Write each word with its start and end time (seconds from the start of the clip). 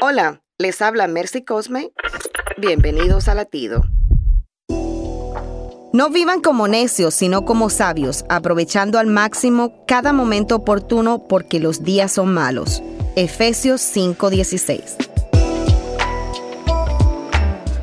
Hola, 0.00 0.42
les 0.58 0.80
habla 0.80 1.08
Mercy 1.08 1.42
Cosme. 1.42 1.90
Bienvenidos 2.56 3.26
a 3.26 3.34
Latido. 3.34 3.82
No 5.92 6.10
vivan 6.10 6.40
como 6.40 6.68
necios, 6.68 7.14
sino 7.14 7.44
como 7.44 7.68
sabios, 7.68 8.24
aprovechando 8.28 9.00
al 9.00 9.08
máximo 9.08 9.84
cada 9.88 10.12
momento 10.12 10.54
oportuno 10.54 11.26
porque 11.26 11.58
los 11.58 11.82
días 11.82 12.12
son 12.12 12.32
malos. 12.32 12.80
Efesios 13.16 13.80
5:16. 13.80 14.96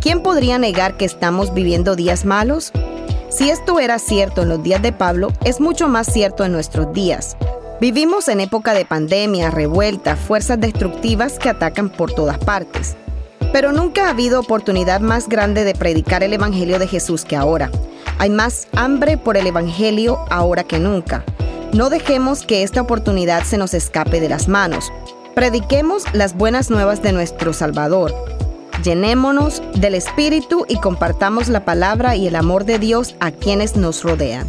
¿Quién 0.00 0.22
podría 0.22 0.58
negar 0.58 0.96
que 0.96 1.06
estamos 1.06 1.52
viviendo 1.54 1.96
días 1.96 2.24
malos? 2.24 2.70
Si 3.30 3.50
esto 3.50 3.80
era 3.80 3.98
cierto 3.98 4.42
en 4.42 4.50
los 4.50 4.62
días 4.62 4.80
de 4.80 4.92
Pablo, 4.92 5.32
es 5.44 5.60
mucho 5.60 5.88
más 5.88 6.06
cierto 6.06 6.44
en 6.44 6.52
nuestros 6.52 6.92
días. 6.92 7.36
Vivimos 7.78 8.28
en 8.28 8.40
época 8.40 8.72
de 8.72 8.86
pandemia, 8.86 9.50
revuelta, 9.50 10.16
fuerzas 10.16 10.58
destructivas 10.58 11.38
que 11.38 11.50
atacan 11.50 11.90
por 11.90 12.10
todas 12.10 12.38
partes. 12.38 12.96
Pero 13.52 13.70
nunca 13.70 14.06
ha 14.06 14.10
habido 14.10 14.40
oportunidad 14.40 15.00
más 15.00 15.28
grande 15.28 15.62
de 15.62 15.74
predicar 15.74 16.22
el 16.22 16.32
Evangelio 16.32 16.78
de 16.78 16.88
Jesús 16.88 17.26
que 17.26 17.36
ahora. 17.36 17.70
Hay 18.18 18.30
más 18.30 18.66
hambre 18.74 19.18
por 19.18 19.36
el 19.36 19.46
Evangelio 19.46 20.24
ahora 20.30 20.64
que 20.64 20.78
nunca. 20.78 21.22
No 21.74 21.90
dejemos 21.90 22.46
que 22.46 22.62
esta 22.62 22.80
oportunidad 22.80 23.44
se 23.44 23.58
nos 23.58 23.74
escape 23.74 24.20
de 24.20 24.30
las 24.30 24.48
manos. 24.48 24.90
Prediquemos 25.34 26.04
las 26.14 26.34
buenas 26.34 26.70
nuevas 26.70 27.02
de 27.02 27.12
nuestro 27.12 27.52
Salvador. 27.52 28.14
Llenémonos 28.82 29.62
del 29.74 29.94
Espíritu 29.96 30.64
y 30.66 30.80
compartamos 30.80 31.48
la 31.48 31.66
palabra 31.66 32.16
y 32.16 32.26
el 32.26 32.36
amor 32.36 32.64
de 32.64 32.78
Dios 32.78 33.16
a 33.20 33.32
quienes 33.32 33.76
nos 33.76 34.02
rodean. 34.02 34.48